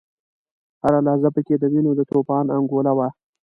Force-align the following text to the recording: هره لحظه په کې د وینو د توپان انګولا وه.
هره 0.83 0.99
لحظه 1.07 1.29
په 1.35 1.41
کې 1.45 1.55
د 1.57 1.63
وینو 1.73 1.91
د 1.95 2.01
توپان 2.11 2.45
انګولا 2.57 2.91
وه. 2.97 3.07